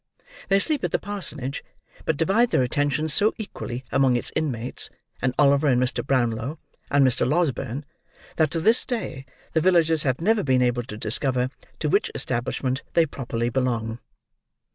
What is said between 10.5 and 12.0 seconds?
able to discover to